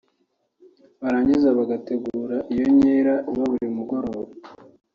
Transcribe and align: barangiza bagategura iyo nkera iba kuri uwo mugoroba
barangiza 1.01 1.47
bagategura 1.57 2.37
iyo 2.53 2.65
nkera 2.75 3.15
iba 3.31 3.43
kuri 3.51 3.63
uwo 3.65 3.73
mugoroba 3.77 4.31